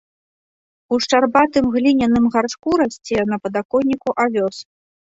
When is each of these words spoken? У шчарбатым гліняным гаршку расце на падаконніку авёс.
У 0.95 0.99
шчарбатым 1.07 1.69
гліняным 1.77 2.25
гаршку 2.39 2.69
расце 2.83 3.19
на 3.31 3.37
падаконніку 3.47 4.21
авёс. 4.29 4.57